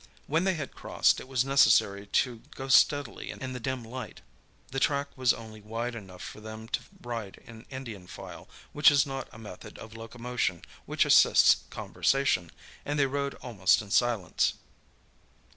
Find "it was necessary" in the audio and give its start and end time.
1.19-2.07